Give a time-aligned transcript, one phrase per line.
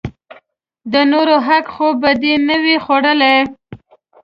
[0.93, 3.37] د نورو حق خو به دې نه وي خوړلئ!